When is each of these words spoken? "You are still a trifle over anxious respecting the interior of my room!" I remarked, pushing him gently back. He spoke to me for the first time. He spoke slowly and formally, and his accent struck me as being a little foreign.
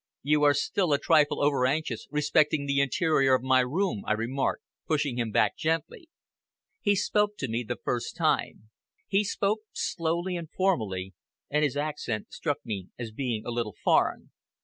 "You 0.23 0.41
are 0.45 0.55
still 0.55 0.93
a 0.93 0.97
trifle 0.97 1.43
over 1.43 1.67
anxious 1.67 2.07
respecting 2.09 2.65
the 2.65 2.81
interior 2.81 3.35
of 3.35 3.43
my 3.43 3.59
room!" 3.59 4.01
I 4.07 4.13
remarked, 4.13 4.63
pushing 4.87 5.19
him 5.19 5.31
gently 5.55 5.99
back. 5.99 6.81
He 6.81 6.95
spoke 6.95 7.37
to 7.37 7.47
me 7.47 7.63
for 7.63 7.75
the 7.75 7.81
first 7.83 8.15
time. 8.15 8.71
He 9.07 9.23
spoke 9.23 9.59
slowly 9.73 10.35
and 10.35 10.49
formally, 10.49 11.13
and 11.51 11.63
his 11.63 11.77
accent 11.77 12.33
struck 12.33 12.65
me 12.65 12.87
as 12.97 13.11
being 13.11 13.45
a 13.45 13.51
little 13.51 13.75
foreign. 13.83 14.31